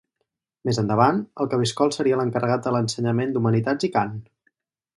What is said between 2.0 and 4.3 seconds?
l'encarregat de l'ensenyament d'humanitats i cant.